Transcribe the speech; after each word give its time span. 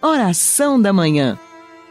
Oração 0.00 0.80
da 0.80 0.92
Manhã. 0.92 1.36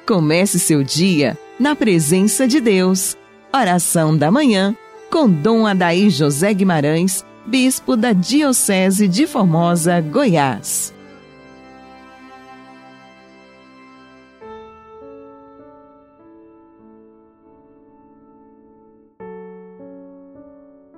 Comece 0.07 0.57
seu 0.59 0.81
dia 0.81 1.37
na 1.59 1.75
presença 1.75 2.47
de 2.47 2.61
Deus. 2.61 3.17
Oração 3.53 4.17
da 4.17 4.31
Manhã 4.31 4.73
com 5.11 5.29
Dom 5.29 5.67
Adaí 5.67 6.09
José 6.09 6.53
Guimarães, 6.53 7.25
Bispo 7.45 7.97
da 7.97 8.13
Diocese 8.13 9.09
de 9.09 9.27
Formosa, 9.27 9.99
Goiás. 9.99 10.93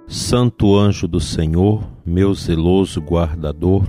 Santo 0.07 0.75
anjo 0.75 1.07
do 1.07 1.19
Senhor, 1.19 1.83
meu 2.05 2.35
zeloso 2.35 3.01
guardador, 3.01 3.83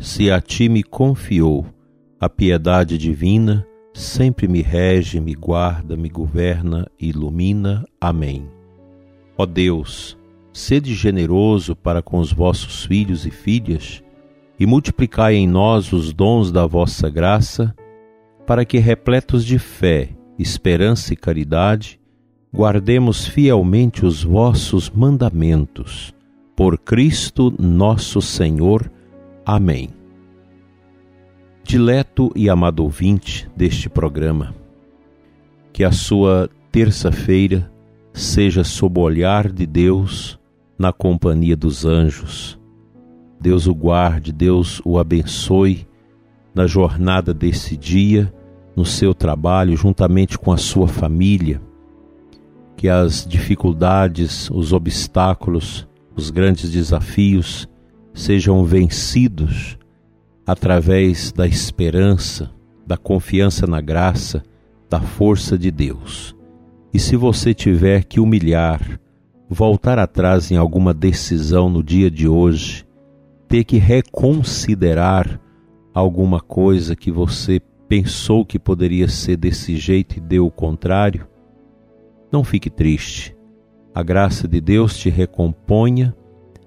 se 0.00 0.32
a 0.32 0.40
ti 0.40 0.68
me 0.68 0.82
confiou 0.82 1.75
a 2.20 2.28
piedade 2.28 2.96
divina, 2.96 3.66
sempre 3.92 4.48
me 4.48 4.62
rege, 4.62 5.20
me 5.20 5.34
guarda, 5.34 5.96
me 5.96 6.08
governa 6.08 6.86
e 6.98 7.08
ilumina. 7.08 7.84
Amém. 8.00 8.48
Ó 9.36 9.44
Deus, 9.44 10.16
sede 10.52 10.94
generoso 10.94 11.76
para 11.76 12.02
com 12.02 12.18
os 12.18 12.32
vossos 12.32 12.84
filhos 12.86 13.26
e 13.26 13.30
filhas, 13.30 14.02
e 14.58 14.64
multiplicai 14.64 15.34
em 15.34 15.46
nós 15.46 15.92
os 15.92 16.12
dons 16.12 16.50
da 16.50 16.66
vossa 16.66 17.10
graça, 17.10 17.74
para 18.46 18.64
que, 18.64 18.78
repletos 18.78 19.44
de 19.44 19.58
fé, 19.58 20.08
esperança 20.38 21.12
e 21.12 21.16
caridade, 21.16 22.00
guardemos 22.54 23.26
fielmente 23.26 24.06
os 24.06 24.24
vossos 24.24 24.88
mandamentos. 24.88 26.14
Por 26.54 26.78
Cristo 26.78 27.52
nosso 27.58 28.22
Senhor. 28.22 28.90
Amém. 29.44 29.90
Dileto 31.68 32.30
e 32.36 32.48
amado 32.48 32.84
ouvinte 32.84 33.50
deste 33.56 33.88
programa, 33.88 34.54
que 35.72 35.82
a 35.82 35.90
sua 35.90 36.48
terça-feira 36.70 37.68
seja 38.12 38.62
sob 38.62 39.00
o 39.00 39.02
olhar 39.02 39.50
de 39.50 39.66
Deus 39.66 40.38
na 40.78 40.92
companhia 40.92 41.56
dos 41.56 41.84
anjos. 41.84 42.56
Deus 43.40 43.66
o 43.66 43.74
guarde, 43.74 44.30
Deus 44.30 44.80
o 44.84 44.96
abençoe 44.96 45.88
na 46.54 46.68
jornada 46.68 47.34
desse 47.34 47.76
dia, 47.76 48.32
no 48.76 48.84
seu 48.84 49.12
trabalho, 49.12 49.76
juntamente 49.76 50.38
com 50.38 50.52
a 50.52 50.56
sua 50.56 50.86
família 50.86 51.60
que 52.76 52.88
as 52.88 53.26
dificuldades, 53.26 54.48
os 54.50 54.72
obstáculos, 54.72 55.84
os 56.14 56.30
grandes 56.30 56.70
desafios 56.70 57.68
sejam 58.14 58.64
vencidos 58.64 59.76
através 60.46 61.32
da 61.32 61.46
esperança, 61.46 62.50
da 62.86 62.96
confiança 62.96 63.66
na 63.66 63.80
graça, 63.80 64.42
da 64.88 65.00
força 65.00 65.58
de 65.58 65.70
Deus. 65.70 66.36
E 66.94 66.98
se 66.98 67.16
você 67.16 67.52
tiver 67.52 68.04
que 68.04 68.20
humilhar, 68.20 69.00
voltar 69.50 69.98
atrás 69.98 70.50
em 70.52 70.56
alguma 70.56 70.94
decisão 70.94 71.68
no 71.68 71.82
dia 71.82 72.10
de 72.10 72.28
hoje, 72.28 72.86
ter 73.48 73.64
que 73.64 73.76
reconsiderar 73.76 75.40
alguma 75.92 76.40
coisa 76.40 76.94
que 76.94 77.10
você 77.10 77.60
pensou 77.88 78.44
que 78.44 78.58
poderia 78.58 79.08
ser 79.08 79.36
desse 79.36 79.76
jeito 79.76 80.18
e 80.18 80.20
deu 80.20 80.46
o 80.46 80.50
contrário, 80.50 81.26
não 82.30 82.44
fique 82.44 82.70
triste. 82.70 83.36
A 83.94 84.02
graça 84.02 84.46
de 84.46 84.60
Deus 84.60 84.96
te 84.96 85.08
recomponha 85.08 86.14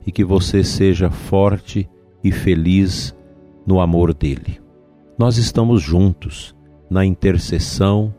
e 0.05 0.11
que 0.11 0.23
você 0.23 0.63
seja 0.63 1.09
forte 1.09 1.89
e 2.23 2.31
feliz 2.31 3.15
no 3.65 3.79
amor 3.79 4.13
dele. 4.13 4.59
Nós 5.17 5.37
estamos 5.37 5.81
juntos 5.81 6.55
na 6.89 7.05
intercessão, 7.05 8.13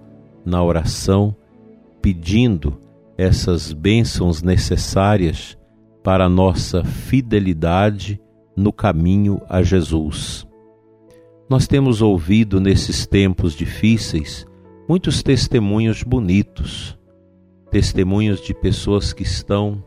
na 0.45 0.63
oração, 0.63 1.35
pedindo 2.01 2.79
essas 3.17 3.73
bênçãos 3.73 4.43
necessárias 4.43 5.59
para 6.03 6.27
a 6.27 6.29
nossa 6.29 6.85
fidelidade 6.85 8.21
no 8.57 8.73
caminho 8.73 9.41
a 9.49 9.63
Jesus. 9.63 10.47
Nós 11.49 11.67
temos 11.67 12.01
ouvido 12.01 12.61
nesses 12.61 13.07
tempos 13.07 13.55
difíceis 13.55 14.47
muitos 14.89 15.23
testemunhos 15.23 16.03
bonitos 16.03 16.99
testemunhos 17.71 18.41
de 18.41 18.53
pessoas 18.53 19.13
que 19.13 19.23
estão 19.23 19.83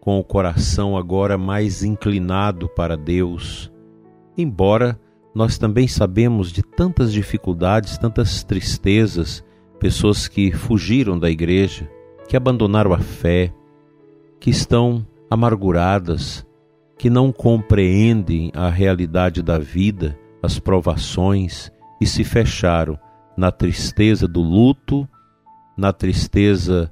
com 0.00 0.18
o 0.18 0.24
coração 0.24 0.96
agora 0.96 1.36
mais 1.36 1.84
inclinado 1.84 2.68
para 2.70 2.96
Deus, 2.96 3.69
embora 4.40 4.98
nós 5.34 5.58
também 5.58 5.86
sabemos 5.86 6.50
de 6.50 6.62
tantas 6.62 7.12
dificuldades, 7.12 7.98
tantas 7.98 8.42
tristezas, 8.42 9.44
pessoas 9.78 10.26
que 10.26 10.52
fugiram 10.52 11.18
da 11.18 11.30
igreja, 11.30 11.88
que 12.28 12.36
abandonaram 12.36 12.92
a 12.92 12.98
fé, 12.98 13.52
que 14.38 14.50
estão 14.50 15.06
amarguradas, 15.30 16.46
que 16.98 17.08
não 17.08 17.32
compreendem 17.32 18.50
a 18.54 18.68
realidade 18.68 19.42
da 19.42 19.58
vida, 19.58 20.18
as 20.42 20.58
provações 20.58 21.70
e 22.00 22.06
se 22.06 22.24
fecharam 22.24 22.98
na 23.36 23.50
tristeza 23.50 24.26
do 24.26 24.40
luto, 24.40 25.08
na 25.76 25.92
tristeza 25.92 26.90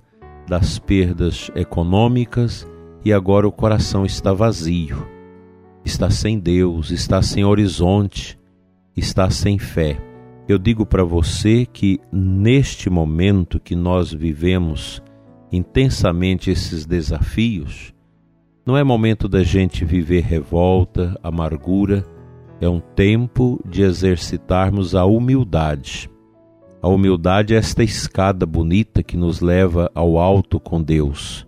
das 0.49 0.79
perdas 0.79 1.51
econômicas 1.55 2.67
e 3.05 3.13
agora 3.13 3.47
o 3.47 3.53
coração 3.53 4.05
está 4.05 4.33
vazio, 4.33 5.07
está 5.85 6.11
sem 6.11 6.39
Deus, 6.39 6.91
está 6.91 7.23
sem 7.23 7.45
horizonte, 7.45 8.39
está 8.97 9.31
sem 9.31 9.59
fé. 9.59 10.01
Eu 10.49 10.59
digo 10.59 10.87
para 10.87 11.05
você 11.05 11.67
que 11.67 12.01
neste 12.13 12.89
momento 12.89 13.61
que 13.61 13.77
nós 13.77 14.13
vivemos 14.13 15.03
intensamente 15.53 16.51
esses 16.51 16.87
desafios, 16.87 17.95
não 18.67 18.77
é 18.77 18.85
momento 18.85 19.29
da 19.29 19.43
gente 19.43 19.85
viver 19.85 20.23
revolta, 20.23 21.19
amargura, 21.23 22.05
é 22.61 22.69
um 22.69 22.81
tempo 22.81 23.61
de 23.65 23.83
exercitarmos 23.83 24.95
a 24.95 25.05
humildade 25.05 26.11
a 26.81 26.87
humildade 26.87 27.55
é 27.55 27.57
esta 27.57 27.83
escada 27.83 28.47
bonita 28.47 29.03
que 29.03 29.17
nos 29.17 29.41
leva 29.41 29.91
ao 29.95 30.17
alto 30.17 30.61
com 30.61 30.81
Deus. 30.81 31.45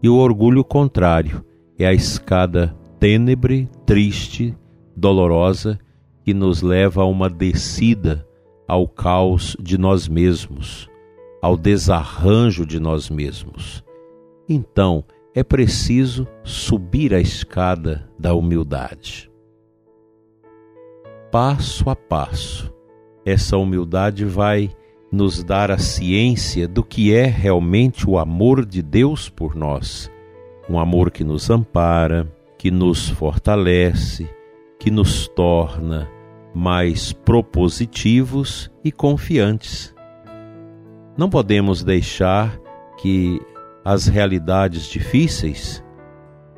E 0.00 0.08
o 0.08 0.14
orgulho 0.14 0.62
contrário 0.62 1.44
é 1.76 1.84
a 1.84 1.92
escada 1.92 2.76
tênebre, 2.98 3.68
triste, 3.84 4.54
dolorosa, 4.96 5.78
que 6.24 6.34
nos 6.34 6.62
leva 6.62 7.02
a 7.02 7.06
uma 7.06 7.28
descida 7.28 8.26
ao 8.66 8.86
caos 8.86 9.56
de 9.60 9.78
nós 9.78 10.08
mesmos, 10.08 10.88
ao 11.40 11.56
desarranjo 11.56 12.66
de 12.66 12.78
nós 12.78 13.08
mesmos. 13.08 13.82
Então, 14.48 15.04
é 15.34 15.42
preciso 15.42 16.26
subir 16.42 17.14
a 17.14 17.20
escada 17.20 18.08
da 18.18 18.34
humildade. 18.34 19.30
Passo 21.30 21.88
a 21.88 21.96
passo 21.96 22.72
essa 23.28 23.58
humildade 23.58 24.24
vai 24.24 24.70
nos 25.12 25.44
dar 25.44 25.70
a 25.70 25.78
ciência 25.78 26.66
do 26.66 26.82
que 26.82 27.14
é 27.14 27.24
realmente 27.24 28.08
o 28.08 28.18
amor 28.18 28.64
de 28.64 28.82
Deus 28.82 29.28
por 29.28 29.54
nós. 29.54 30.10
Um 30.68 30.78
amor 30.78 31.10
que 31.10 31.22
nos 31.22 31.50
ampara, 31.50 32.26
que 32.58 32.70
nos 32.70 33.08
fortalece, 33.08 34.28
que 34.78 34.90
nos 34.90 35.28
torna 35.28 36.08
mais 36.54 37.12
propositivos 37.12 38.70
e 38.82 38.90
confiantes. 38.90 39.94
Não 41.16 41.30
podemos 41.30 41.84
deixar 41.84 42.58
que 42.98 43.40
as 43.84 44.06
realidades 44.06 44.86
difíceis 44.86 45.82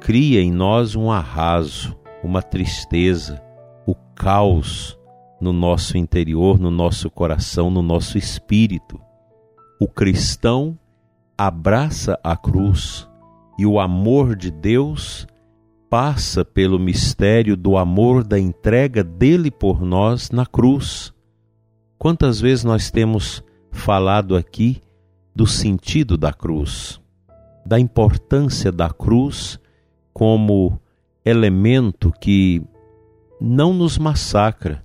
criem 0.00 0.48
em 0.48 0.52
nós 0.52 0.96
um 0.96 1.10
arraso, 1.10 1.96
uma 2.24 2.42
tristeza, 2.42 3.40
o 3.86 3.94
caos 4.14 4.98
no 5.40 5.52
nosso 5.52 5.96
interior, 5.96 6.58
no 6.58 6.70
nosso 6.70 7.10
coração, 7.10 7.70
no 7.70 7.82
nosso 7.82 8.18
espírito. 8.18 9.00
O 9.80 9.88
cristão 9.88 10.78
abraça 11.36 12.18
a 12.22 12.36
cruz 12.36 13.08
e 13.58 13.64
o 13.64 13.80
amor 13.80 14.36
de 14.36 14.50
Deus 14.50 15.26
passa 15.90 16.44
pelo 16.44 16.78
mistério 16.78 17.56
do 17.56 17.76
amor 17.76 18.22
da 18.22 18.38
entrega 18.38 19.02
dele 19.02 19.50
por 19.50 19.82
nós 19.82 20.30
na 20.30 20.46
cruz. 20.46 21.12
Quantas 21.98 22.40
vezes 22.40 22.62
nós 22.62 22.92
temos 22.92 23.42
falado 23.72 24.36
aqui 24.36 24.80
do 25.34 25.48
sentido 25.48 26.16
da 26.16 26.32
cruz, 26.32 27.00
da 27.66 27.78
importância 27.78 28.70
da 28.70 28.88
cruz 28.88 29.58
como 30.14 30.80
elemento 31.24 32.12
que 32.20 32.62
não 33.40 33.74
nos 33.74 33.98
massacra, 33.98 34.84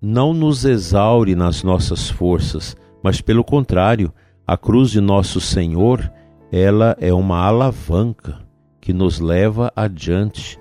não 0.00 0.32
nos 0.32 0.64
exaure 0.64 1.34
nas 1.34 1.62
nossas 1.62 2.08
forças, 2.08 2.74
mas 3.02 3.20
pelo 3.20 3.44
contrário, 3.44 4.10
a 4.46 4.56
cruz 4.56 4.90
de 4.90 5.00
nosso 5.00 5.42
Senhor, 5.42 6.10
ela 6.50 6.96
é 6.98 7.12
uma 7.12 7.38
alavanca 7.44 8.49
que 8.80 8.92
nos 8.92 9.20
leva 9.20 9.72
adiante, 9.76 10.58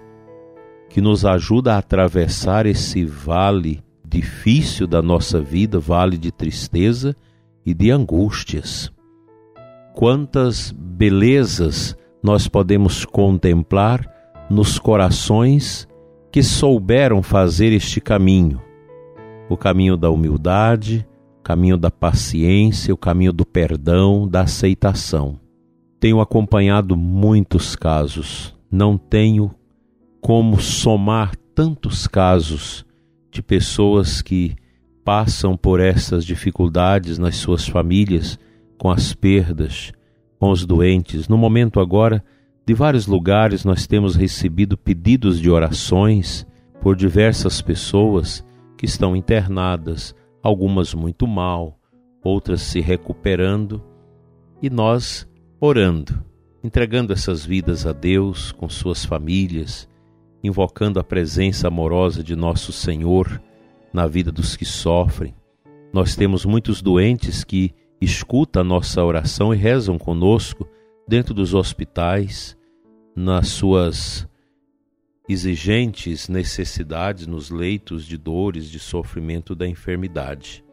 que 0.89 1.01
nos 1.01 1.25
ajuda 1.25 1.75
a 1.75 1.77
atravessar 1.77 2.65
esse 2.65 3.05
vale 3.05 3.83
difícil 4.05 4.87
da 4.87 5.01
nossa 5.01 5.39
vida, 5.39 5.79
vale 5.79 6.17
de 6.17 6.31
tristeza 6.31 7.15
e 7.65 7.73
de 7.73 7.91
angústias. 7.91 8.91
Quantas 9.93 10.71
belezas 10.71 11.95
nós 12.21 12.47
podemos 12.47 13.05
contemplar 13.05 14.05
nos 14.49 14.79
corações 14.79 15.87
que 16.31 16.43
souberam 16.43 17.21
fazer 17.21 17.71
este 17.71 18.01
caminho 18.01 18.61
o 19.49 19.57
caminho 19.57 19.97
da 19.97 20.11
humildade, 20.11 21.05
o 21.39 21.43
caminho 21.43 21.75
da 21.75 21.89
paciência, 21.89 22.93
o 22.93 22.97
caminho 22.97 23.33
do 23.33 23.45
perdão, 23.45 24.27
da 24.27 24.41
aceitação. 24.41 25.39
Tenho 25.99 26.21
acompanhado 26.21 26.95
muitos 26.95 27.75
casos, 27.75 28.55
não 28.71 28.97
tenho 28.97 29.53
como 30.21 30.59
somar 30.59 31.35
tantos 31.53 32.07
casos 32.07 32.85
de 33.31 33.41
pessoas 33.41 34.21
que 34.21 34.55
passam 35.03 35.57
por 35.57 35.79
essas 35.79 36.25
dificuldades 36.25 37.17
nas 37.17 37.35
suas 37.35 37.67
famílias, 37.67 38.39
com 38.77 38.89
as 38.89 39.13
perdas, 39.13 39.91
com 40.39 40.49
os 40.51 40.65
doentes. 40.65 41.27
No 41.27 41.37
momento 41.37 41.79
agora, 41.79 42.23
de 42.65 42.73
vários 42.73 43.07
lugares 43.07 43.65
nós 43.65 43.85
temos 43.85 44.15
recebido 44.15 44.77
pedidos 44.77 45.39
de 45.39 45.49
orações 45.49 46.45
por 46.79 46.95
diversas 46.95 47.61
pessoas 47.61 48.45
que 48.77 48.85
estão 48.85 49.15
internadas, 49.15 50.15
algumas 50.41 50.93
muito 50.93 51.27
mal, 51.27 51.77
outras 52.23 52.61
se 52.61 52.79
recuperando, 52.79 53.83
e 54.61 54.69
nós 54.69 55.28
orando, 55.59 56.23
entregando 56.63 57.11
essas 57.11 57.45
vidas 57.45 57.85
a 57.85 57.91
Deus 57.91 58.51
com 58.51 58.69
suas 58.69 59.03
famílias, 59.03 59.89
invocando 60.43 60.99
a 60.99 61.03
presença 61.03 61.67
amorosa 61.67 62.23
de 62.23 62.35
nosso 62.35 62.71
Senhor 62.71 63.41
na 63.91 64.07
vida 64.07 64.31
dos 64.31 64.55
que 64.55 64.65
sofrem. 64.65 65.35
Nós 65.91 66.15
temos 66.15 66.45
muitos 66.45 66.81
doentes 66.81 67.43
que 67.43 67.73
escutam 67.99 68.61
a 68.61 68.65
nossa 68.65 69.03
oração 69.03 69.53
e 69.53 69.57
rezam 69.57 69.97
conosco 69.97 70.67
dentro 71.07 71.33
dos 71.33 71.53
hospitais, 71.53 72.57
nas 73.15 73.49
suas 73.49 74.27
exigentes 75.27 76.29
necessidades 76.29 77.27
nos 77.27 77.49
leitos 77.49 78.05
de 78.05 78.17
dores, 78.17 78.69
de 78.69 78.79
sofrimento 78.79 79.53
da 79.53 79.67
enfermidade. 79.67 80.63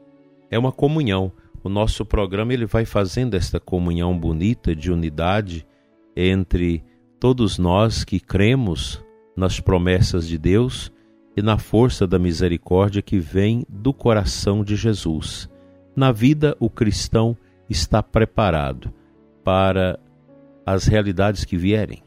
É 0.51 0.59
uma 0.59 0.71
comunhão. 0.71 1.33
O 1.67 1.69
nosso 1.69 2.05
programa 2.05 2.55
ele 2.55 2.65
vai 2.65 2.85
fazendo 2.85 3.35
esta 3.35 3.59
comunhão 3.59 4.17
bonita 4.17 4.73
de 4.73 4.93
unidade 4.93 5.67
entre 6.15 6.85
todos 7.19 7.59
nós 7.59 8.05
que 8.05 8.21
cremos 8.21 9.05
nas 9.37 9.59
promessas 9.59 10.29
de 10.29 10.39
Deus 10.39 10.93
e 11.37 11.43
na 11.43 11.59
força 11.59 12.07
da 12.07 12.21
misericórdia 12.21 13.03
que 13.03 13.19
vem 13.19 13.67
do 13.69 13.93
coração 13.93 14.63
de 14.63 14.77
Jesus. 14.77 15.51
Na 15.97 16.13
vida, 16.13 16.57
o 16.61 16.71
cristão 16.71 17.37
está 17.69 18.01
preparado 18.01 18.95
para 19.43 19.99
as 20.65 20.87
realidades 20.87 21.45
que 21.45 21.57
vierem 21.57 22.01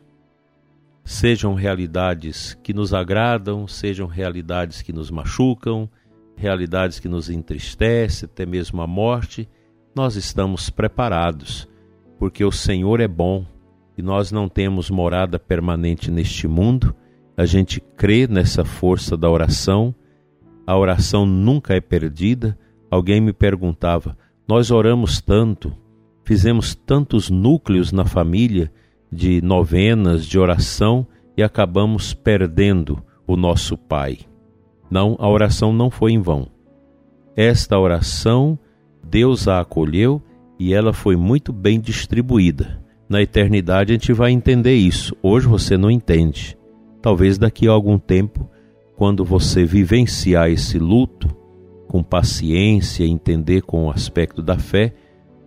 sejam 1.09 1.55
realidades 1.55 2.55
que 2.61 2.71
nos 2.71 2.93
agradam, 2.93 3.67
sejam 3.67 4.05
realidades 4.05 4.83
que 4.83 4.93
nos 4.93 5.09
machucam, 5.09 5.89
realidades 6.39 6.99
que 6.99 7.09
nos 7.09 7.29
entristecem, 7.29 8.27
até 8.31 8.45
mesmo 8.45 8.81
a 8.81 8.87
morte, 8.87 9.47
nós 9.93 10.15
estamos 10.15 10.69
preparados, 10.69 11.67
porque 12.17 12.45
o 12.45 12.51
Senhor 12.51 13.01
é 13.01 13.07
bom 13.07 13.45
e 13.97 14.01
nós 14.01 14.31
não 14.31 14.47
temos 14.47 14.89
morada 14.89 15.37
permanente 15.37 16.09
neste 16.09 16.47
mundo. 16.47 16.95
A 17.35 17.45
gente 17.45 17.81
crê 17.97 18.25
nessa 18.25 18.63
força 18.63 19.17
da 19.17 19.29
oração. 19.29 19.93
A 20.65 20.77
oração 20.77 21.25
nunca 21.25 21.73
é 21.73 21.81
perdida. 21.81 22.57
Alguém 22.89 23.19
me 23.19 23.33
perguntava: 23.33 24.17
nós 24.47 24.71
oramos 24.71 25.19
tanto, 25.19 25.75
fizemos 26.23 26.73
tantos 26.73 27.29
núcleos 27.29 27.91
na 27.91 28.05
família 28.05 28.71
de 29.11 29.41
novenas, 29.41 30.25
de 30.25 30.39
oração 30.39 31.05
e 31.35 31.43
acabamos 31.43 32.13
perdendo 32.13 33.03
o 33.27 33.35
nosso 33.35 33.77
Pai. 33.77 34.19
Não, 34.89 35.15
a 35.19 35.29
oração 35.29 35.71
não 35.71 35.89
foi 35.89 36.11
em 36.11 36.21
vão. 36.21 36.47
Esta 37.35 37.77
oração, 37.77 38.57
Deus 39.03 39.47
a 39.47 39.59
acolheu 39.59 40.21
e 40.59 40.73
ela 40.73 40.91
foi 40.91 41.15
muito 41.15 41.53
bem 41.53 41.79
distribuída. 41.79 42.81
Na 43.07 43.21
eternidade 43.21 43.91
a 43.91 43.95
gente 43.95 44.13
vai 44.13 44.31
entender 44.31 44.75
isso. 44.75 45.15
Hoje 45.23 45.47
você 45.47 45.77
não 45.77 45.89
entende. 45.89 46.57
Talvez 47.01 47.37
daqui 47.37 47.67
a 47.67 47.71
algum 47.71 47.97
tempo, 47.97 48.49
quando 48.95 49.23
você 49.23 49.63
vivenciar 49.63 50.49
esse 50.49 50.77
luto 50.77 51.27
com 51.87 52.03
paciência, 52.03 53.05
entender 53.05 53.61
com 53.61 53.85
o 53.85 53.89
aspecto 53.89 54.43
da 54.43 54.57
fé, 54.57 54.93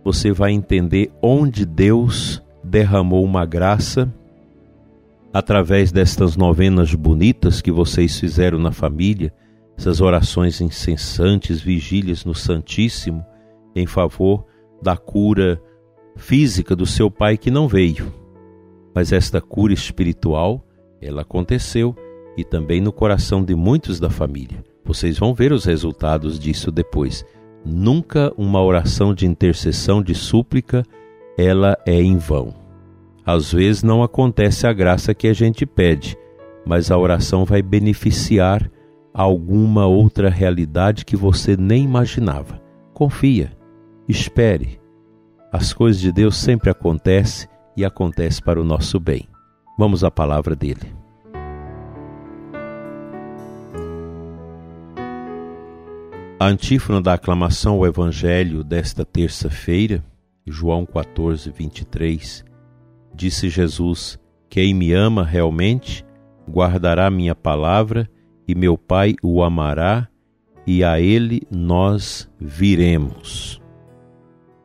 você 0.03 0.31
vai 0.31 0.51
entender 0.51 1.11
onde 1.21 1.65
Deus 1.65 2.43
derramou 2.63 3.23
uma 3.23 3.45
graça 3.45 4.13
através 5.33 5.91
destas 5.91 6.37
novenas 6.37 6.93
bonitas 6.93 7.59
que 7.59 7.71
vocês 7.71 8.19
fizeram 8.19 8.59
na 8.59 8.71
família, 8.71 9.33
essas 9.75 9.99
orações 9.99 10.61
incessantes, 10.61 11.59
vigílias 11.59 12.23
no 12.23 12.35
Santíssimo, 12.35 13.25
em 13.75 13.87
favor 13.87 14.45
da 14.81 14.95
cura 14.95 15.59
física 16.15 16.75
do 16.75 16.85
seu 16.85 17.09
pai 17.09 17.35
que 17.35 17.49
não 17.49 17.67
veio. 17.67 18.13
Mas 18.93 19.11
esta 19.11 19.41
cura 19.41 19.73
espiritual, 19.73 20.63
ela 21.01 21.23
aconteceu 21.23 21.95
e 22.37 22.43
também 22.43 22.79
no 22.79 22.93
coração 22.93 23.43
de 23.43 23.55
muitos 23.55 23.99
da 23.99 24.11
família. 24.11 24.63
Vocês 24.85 25.17
vão 25.17 25.33
ver 25.33 25.51
os 25.51 25.65
resultados 25.65 26.37
disso 26.37 26.71
depois. 26.71 27.25
Nunca 27.65 28.31
uma 28.37 28.61
oração 28.61 29.15
de 29.15 29.25
intercessão, 29.25 30.03
de 30.03 30.13
súplica, 30.13 30.83
ela 31.35 31.75
é 31.87 31.99
em 31.99 32.17
vão. 32.17 32.62
Às 33.25 33.51
vezes 33.51 33.83
não 33.83 34.03
acontece 34.03 34.67
a 34.67 34.73
graça 34.73 35.13
que 35.13 35.27
a 35.27 35.33
gente 35.33 35.65
pede, 35.65 36.17
mas 36.65 36.91
a 36.91 36.97
oração 36.97 37.45
vai 37.45 37.61
beneficiar 37.61 38.69
alguma 39.13 39.85
outra 39.85 40.29
realidade 40.29 41.05
que 41.05 41.15
você 41.15 41.55
nem 41.55 41.83
imaginava. 41.83 42.61
Confia, 42.93 43.51
espere. 44.07 44.79
As 45.51 45.71
coisas 45.71 46.01
de 46.01 46.11
Deus 46.11 46.35
sempre 46.35 46.69
acontecem 46.69 47.47
e 47.77 47.85
acontecem 47.85 48.43
para 48.43 48.59
o 48.59 48.63
nosso 48.63 48.99
bem. 48.99 49.27
Vamos 49.77 50.03
à 50.03 50.11
palavra 50.11 50.55
dele. 50.55 50.93
A 56.39 56.47
antífona 56.47 57.01
da 57.01 57.13
aclamação 57.13 57.75
ao 57.75 57.87
Evangelho 57.87 58.63
desta 58.63 59.05
terça-feira 59.05 60.03
João 60.45 60.85
14, 60.85 61.49
23, 61.51 62.43
disse 63.13 63.49
Jesus: 63.49 64.19
Quem 64.49 64.73
me 64.73 64.93
ama 64.93 65.23
realmente 65.23 66.05
guardará 66.49 67.09
minha 67.09 67.35
palavra, 67.35 68.09
e 68.47 68.53
meu 68.53 68.77
Pai 68.77 69.15
o 69.21 69.43
amará, 69.43 70.07
e 70.65 70.83
a 70.83 70.99
ele 70.99 71.43
nós 71.51 72.29
viremos. 72.39 73.61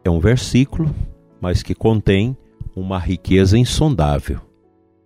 É 0.05 0.11
um 0.11 0.21
versículo, 0.21 0.95
mas 1.41 1.63
que 1.63 1.75
contém 1.75 2.37
uma 2.75 2.99
riqueza 2.99 3.59
insondável. 3.59 4.41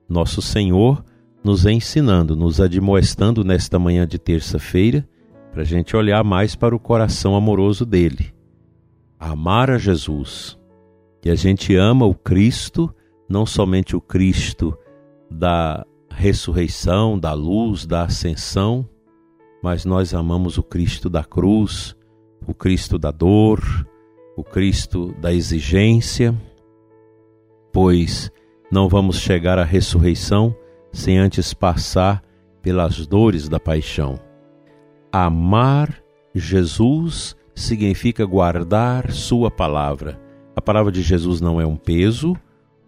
Nosso 0.08 0.40
Senhor 0.42 1.04
nos 1.42 1.66
ensinando, 1.66 2.36
nos 2.36 2.60
admoestando 2.60 3.42
nesta 3.42 3.78
manhã 3.78 4.06
de 4.06 4.18
terça-feira, 4.18 5.06
para 5.50 5.62
a 5.62 5.64
gente 5.66 5.94
olhar 5.96 6.22
mais 6.24 6.54
para 6.54 6.74
o 6.74 6.78
coração 6.78 7.34
amoroso 7.34 7.84
dele. 7.84 8.32
Amar 9.18 9.70
a 9.70 9.76
Jesus 9.76 10.58
que 11.22 11.30
a 11.30 11.36
gente 11.36 11.74
ama 11.76 12.04
o 12.04 12.14
Cristo, 12.14 12.92
não 13.32 13.46
somente 13.46 13.96
o 13.96 14.00
Cristo 14.00 14.76
da 15.30 15.86
ressurreição, 16.10 17.18
da 17.18 17.32
luz, 17.32 17.86
da 17.86 18.02
ascensão, 18.02 18.86
mas 19.62 19.86
nós 19.86 20.12
amamos 20.12 20.58
o 20.58 20.62
Cristo 20.62 21.08
da 21.08 21.24
cruz, 21.24 21.96
o 22.46 22.52
Cristo 22.52 22.98
da 22.98 23.10
dor, 23.10 23.60
o 24.36 24.44
Cristo 24.44 25.14
da 25.18 25.32
exigência, 25.32 26.38
pois 27.72 28.30
não 28.70 28.86
vamos 28.86 29.18
chegar 29.18 29.58
à 29.58 29.64
ressurreição 29.64 30.54
sem 30.92 31.18
antes 31.18 31.54
passar 31.54 32.22
pelas 32.60 33.06
dores 33.06 33.48
da 33.48 33.58
paixão. 33.58 34.20
Amar 35.10 36.02
Jesus 36.34 37.34
significa 37.54 38.26
guardar 38.26 39.10
Sua 39.10 39.50
palavra 39.50 40.20
a 40.54 40.60
palavra 40.60 40.92
de 40.92 41.02
Jesus 41.02 41.40
não 41.40 41.60
é 41.60 41.66
um 41.66 41.76
peso, 41.76 42.36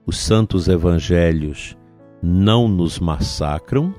os 0.07 0.19
santos 0.19 0.69
evangelhos 0.69 1.77
não 2.23 2.69
nos 2.69 2.99
massacram, 2.99 3.95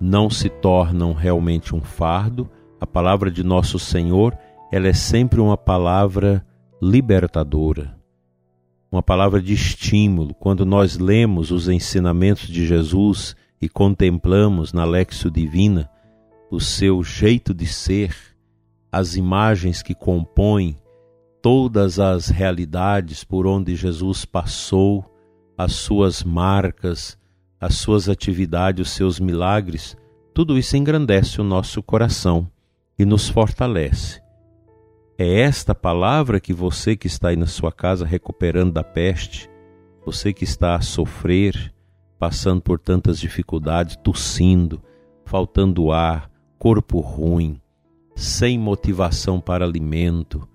não 0.00 0.30
se 0.30 0.48
tornam 0.48 1.12
realmente 1.12 1.74
um 1.74 1.80
fardo. 1.80 2.48
A 2.80 2.86
palavra 2.86 3.30
de 3.30 3.42
nosso 3.42 3.78
Senhor, 3.78 4.36
ela 4.70 4.86
é 4.86 4.92
sempre 4.92 5.40
uma 5.40 5.56
palavra 5.56 6.46
libertadora, 6.80 7.98
uma 8.92 9.02
palavra 9.02 9.40
de 9.40 9.54
estímulo. 9.54 10.34
Quando 10.34 10.66
nós 10.66 10.98
lemos 10.98 11.50
os 11.50 11.68
ensinamentos 11.68 12.48
de 12.48 12.66
Jesus 12.66 13.34
e 13.60 13.68
contemplamos 13.68 14.72
na 14.72 14.84
Lexio 14.84 15.30
Divina 15.30 15.90
o 16.50 16.60
seu 16.60 17.02
jeito 17.02 17.52
de 17.52 17.66
ser, 17.66 18.14
as 18.92 19.16
imagens 19.16 19.82
que 19.82 19.94
compõem 19.94 20.76
todas 21.46 22.00
as 22.00 22.26
realidades 22.26 23.22
por 23.22 23.46
onde 23.46 23.76
Jesus 23.76 24.24
passou, 24.24 25.08
as 25.56 25.74
suas 25.74 26.24
marcas, 26.24 27.16
as 27.60 27.76
suas 27.76 28.08
atividades, 28.08 28.88
os 28.88 28.92
seus 28.92 29.20
milagres, 29.20 29.96
tudo 30.34 30.58
isso 30.58 30.76
engrandece 30.76 31.40
o 31.40 31.44
nosso 31.44 31.80
coração 31.84 32.50
e 32.98 33.04
nos 33.04 33.28
fortalece. 33.28 34.20
É 35.16 35.42
esta 35.42 35.72
palavra 35.72 36.40
que 36.40 36.52
você 36.52 36.96
que 36.96 37.06
está 37.06 37.28
aí 37.28 37.36
na 37.36 37.46
sua 37.46 37.70
casa 37.70 38.04
recuperando 38.04 38.72
da 38.72 38.82
peste, 38.82 39.48
você 40.04 40.32
que 40.32 40.42
está 40.42 40.74
a 40.74 40.80
sofrer, 40.80 41.72
passando 42.18 42.60
por 42.60 42.80
tantas 42.80 43.20
dificuldades, 43.20 43.94
tossindo, 44.02 44.82
faltando 45.24 45.92
ar, 45.92 46.28
corpo 46.58 46.98
ruim, 46.98 47.60
sem 48.16 48.58
motivação 48.58 49.40
para 49.40 49.64
alimento, 49.64 50.48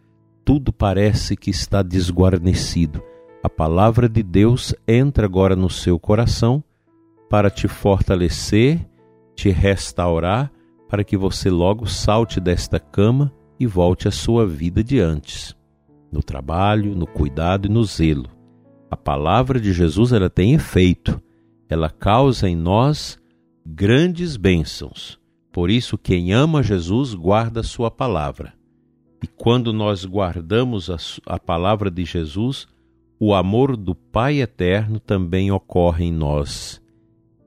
tudo 0.43 0.73
parece 0.73 1.35
que 1.35 1.49
está 1.49 1.81
desguarnecido. 1.81 3.03
A 3.43 3.49
palavra 3.49 4.07
de 4.07 4.21
Deus 4.21 4.73
entra 4.87 5.25
agora 5.25 5.55
no 5.55 5.69
seu 5.69 5.99
coração 5.99 6.63
para 7.29 7.49
te 7.49 7.67
fortalecer, 7.67 8.85
te 9.35 9.49
restaurar, 9.49 10.51
para 10.87 11.03
que 11.03 11.15
você 11.15 11.49
logo 11.49 11.87
salte 11.87 12.39
desta 12.39 12.79
cama 12.79 13.31
e 13.59 13.65
volte 13.65 14.07
à 14.07 14.11
sua 14.11 14.45
vida 14.45 14.83
de 14.83 14.99
antes, 14.99 15.55
no 16.11 16.21
trabalho, 16.21 16.95
no 16.95 17.07
cuidado 17.07 17.67
e 17.67 17.71
no 17.71 17.83
zelo. 17.83 18.29
A 18.89 18.97
palavra 18.97 19.59
de 19.59 19.71
Jesus 19.71 20.11
ela 20.11 20.29
tem 20.29 20.53
efeito, 20.53 21.21
ela 21.69 21.89
causa 21.89 22.49
em 22.49 22.55
nós 22.55 23.17
grandes 23.65 24.35
bênçãos. 24.35 25.17
Por 25.51 25.69
isso, 25.69 25.97
quem 25.97 26.33
ama 26.33 26.61
Jesus 26.61 27.13
guarda 27.13 27.63
sua 27.63 27.89
palavra. 27.89 28.53
E 29.23 29.27
quando 29.27 29.71
nós 29.71 30.03
guardamos 30.03 30.89
a, 30.89 30.97
a 31.35 31.39
palavra 31.39 31.91
de 31.91 32.03
Jesus, 32.03 32.67
o 33.19 33.35
amor 33.35 33.77
do 33.77 33.93
Pai 33.93 34.41
eterno 34.41 34.99
também 34.99 35.51
ocorre 35.51 36.05
em 36.05 36.11
nós. 36.11 36.81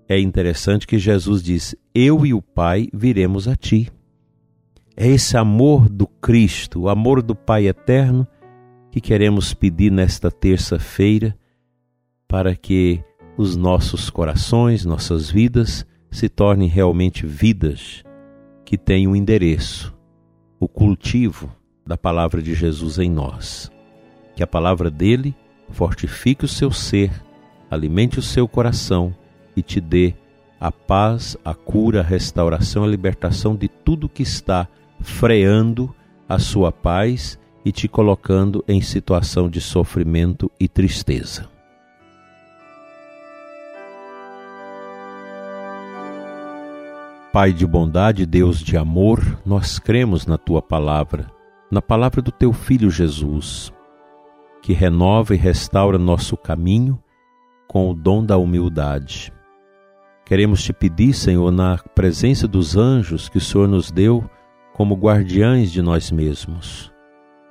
É 0.09 0.19
interessante 0.21 0.87
que 0.87 0.99
Jesus 0.99 1.43
diz: 1.43 1.75
Eu 1.93 2.25
e 2.25 2.33
o 2.33 2.41
Pai 2.41 2.89
viremos 2.93 3.49
a 3.49 3.57
ti. 3.57 3.91
É 4.97 5.09
esse 5.09 5.37
amor 5.37 5.89
do 5.89 6.07
Cristo, 6.07 6.83
o 6.83 6.89
amor 6.89 7.21
do 7.21 7.35
Pai 7.35 7.67
eterno, 7.67 8.25
que 8.93 9.01
queremos 9.01 9.53
pedir 9.53 9.91
nesta 9.91 10.31
terça-feira 10.31 11.37
para 12.29 12.55
que 12.55 13.03
os 13.37 13.57
nossos 13.57 14.09
corações, 14.09 14.85
nossas 14.85 15.29
vidas, 15.29 15.85
se 16.09 16.29
tornem 16.29 16.69
realmente 16.69 17.27
vidas 17.27 18.05
que 18.65 18.79
têm 18.79 19.09
um 19.09 19.17
endereço, 19.17 19.93
o 20.61 20.69
cultivo 20.69 21.51
da 21.87 21.97
palavra 21.97 22.41
de 22.41 22.55
Jesus 22.55 22.99
em 22.99 23.11
nós. 23.11 23.71
Que 24.35 24.43
a 24.43 24.47
palavra 24.47 24.91
dele 24.91 25.35
fortifique 25.71 26.45
o 26.45 26.49
seu 26.49 26.71
ser, 26.71 27.11
alimente 27.71 28.19
o 28.19 28.23
seu 28.23 28.49
coração 28.49 29.15
e 29.57 29.63
te 29.63 29.81
dê 29.81 30.15
a 30.61 30.73
paz, 30.73 31.37
a 31.45 31.55
cura, 31.55 32.01
a 32.01 32.05
restauração, 32.05 32.85
a 32.85 32.89
libertação 32.89 33.55
de 33.55 33.69
tudo 33.69 34.09
que 34.09 34.23
está 34.23 34.67
freando 35.01 35.95
a 36.29 36.39
sua 36.39 36.73
paz 36.73 37.39
e 37.65 37.73
te 37.73 37.89
colocando 37.89 38.65
em 38.67 38.81
situação 38.81 39.49
de 39.49 39.61
sofrimento 39.61 40.51
e 40.59 40.69
tristeza. 40.69 41.49
Pai 47.33 47.53
de 47.53 47.67
bondade, 47.67 48.25
Deus 48.25 48.61
de 48.61 48.77
amor, 48.77 49.41
nós 49.45 49.79
cremos 49.81 50.25
na 50.25 50.39
tua 50.39 50.63
palavra, 50.63 51.27
na 51.75 51.83
palavra 51.83 52.23
do 52.23 52.31
teu 52.31 52.53
filho 52.53 52.89
Jesus, 52.89 53.73
que 54.63 54.73
renova 54.73 55.35
e 55.35 55.37
restaura 55.37 55.99
nosso 55.99 56.37
caminho 56.37 57.03
com 57.67 57.91
o 57.91 57.95
dom 57.95 58.25
da 58.25 58.39
humildade. 58.39 59.33
Queremos 60.25 60.63
te 60.63 60.73
pedir, 60.73 61.13
Senhor, 61.13 61.51
na 61.51 61.77
presença 61.77 62.47
dos 62.47 62.77
anjos 62.77 63.29
que 63.29 63.39
o 63.39 63.41
Senhor 63.41 63.67
nos 63.67 63.91
deu 63.91 64.25
como 64.73 64.95
guardiães 64.95 65.73
de 65.73 65.83
nós 65.83 66.13
mesmos, 66.13 66.93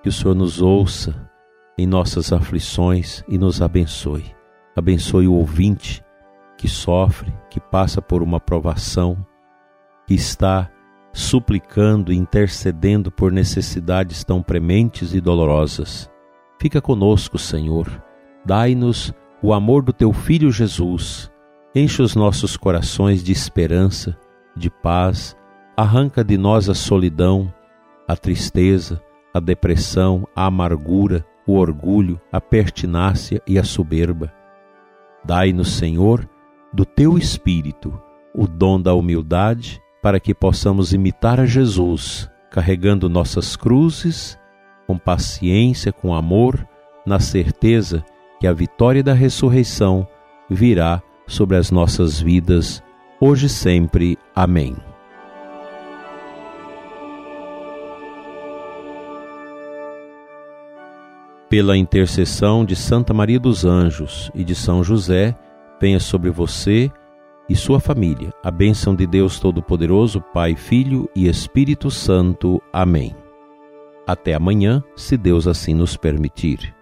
que 0.02 0.08
o 0.08 0.12
Senhor 0.12 0.34
nos 0.34 0.62
ouça 0.62 1.30
em 1.78 1.86
nossas 1.86 2.32
aflições 2.32 3.26
e 3.28 3.38
nos 3.38 3.62
abençoe. 3.62 4.34
Abençoe 4.74 5.28
o 5.28 5.34
ouvinte 5.34 6.02
que 6.58 6.70
sofre, 6.70 7.34
que 7.50 7.60
passa 7.60 8.02
por 8.02 8.24
uma 8.24 8.40
provação 8.40 9.18
que 10.08 10.14
está 10.14 10.72
suplicando 11.14 12.12
e 12.12 12.18
intercedendo 12.18 13.12
por 13.12 13.32
necessidades 13.32 14.24
tão 14.24 14.42
prementes 14.42 15.14
e 15.14 15.22
dolorosas. 15.22 16.10
Fica 16.60 16.82
conosco, 16.82 17.38
Senhor. 17.38 17.88
Dai-nos 18.44 19.14
o 19.42 19.54
amor 19.54 19.84
do 19.84 19.94
teu 19.94 20.12
filho 20.12 20.52
Jesus. 20.52 21.32
Enche 21.76 22.02
os 22.02 22.16
nossos 22.16 22.58
corações 22.58 23.24
de 23.24 23.32
esperança, 23.32 24.18
de 24.56 24.70
paz. 24.70 25.38
Arranca 25.78 26.24
de 26.24 26.38
nós 26.38 26.70
a 26.70 26.74
solidão, 26.74 27.54
a 28.08 28.16
tristeza, 28.16 29.02
a 29.34 29.40
depressão, 29.40 30.28
a 30.36 30.46
amargura, 30.46 31.26
o 31.46 31.54
orgulho, 31.58 32.20
a 32.32 32.40
pertinácia 32.40 33.42
e 33.48 33.60
a 33.60 33.64
soberba. 33.64 34.32
Dai-nos, 35.26 35.74
Senhor, 35.74 36.28
do 36.72 36.86
teu 36.86 37.18
espírito, 37.18 38.00
o 38.34 38.48
dom 38.48 38.80
da 38.80 38.94
humildade 38.94 39.83
para 40.04 40.20
que 40.20 40.34
possamos 40.34 40.92
imitar 40.92 41.40
a 41.40 41.46
Jesus, 41.46 42.30
carregando 42.52 43.08
nossas 43.08 43.56
cruzes 43.56 44.38
com 44.86 44.98
paciência, 44.98 45.94
com 45.94 46.14
amor, 46.14 46.68
na 47.06 47.22
certeza 47.22 48.04
que 48.38 48.46
a 48.46 48.52
vitória 48.52 49.02
da 49.02 49.14
ressurreição 49.14 50.06
virá 50.50 51.02
sobre 51.26 51.56
as 51.56 51.72
nossas 51.72 52.20
vidas, 52.20 52.84
hoje 53.18 53.46
e 53.46 53.50
sempre. 53.50 54.18
Amém. 54.36 54.76
Pela 61.50 61.78
intercessão 61.78 62.66
de 62.66 62.76
Santa 62.76 63.14
Maria 63.14 63.40
dos 63.40 63.64
Anjos 63.64 64.30
e 64.36 64.44
de 64.44 64.54
São 64.54 64.84
José, 64.84 65.34
venha 65.80 66.00
sobre 66.02 66.30
você 66.30 66.92
e 67.50 67.56
sua 67.56 67.80
família. 67.80 68.32
A 68.44 68.50
bênção 68.50 68.96
de 68.96 69.06
Deus 69.06 69.40
Todo-Poderoso, 69.40 70.22
Pai, 70.34 70.56
Filho 70.56 71.10
e 71.16 71.28
Espírito 71.28 71.90
Santo. 71.92 72.62
Amém. 72.72 73.16
Até 74.06 74.34
amanhã, 74.34 74.84
se 74.96 75.16
Deus 75.18 75.48
assim 75.48 75.74
nos 75.74 75.96
permitir. 75.96 76.74